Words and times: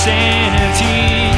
insanity. 0.00 1.28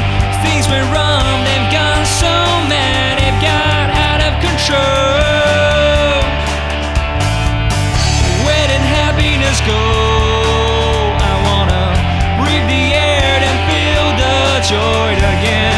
Things 0.47 0.69
went 0.69 0.87
wrong, 0.95 1.43
they've 1.43 1.71
gone 1.73 2.07
so 2.07 2.31
mad, 2.71 3.19
they've 3.19 3.43
got 3.43 3.91
out 3.91 4.21
of 4.23 4.33
control. 4.39 4.79
Where 8.47 8.67
did 8.71 8.83
happiness 8.87 9.59
go? 9.67 9.83
I 11.19 11.33
wanna 11.47 11.83
breathe 12.39 12.69
the 12.71 12.95
air 12.95 13.35
and 13.49 13.59
feel 13.67 14.07
the 14.23 14.39
joy 14.71 15.11
again. 15.35 15.72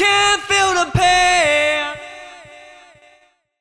can't 0.00 0.40
feel 0.44 0.72
the 0.82 0.90
pain. 0.98 1.39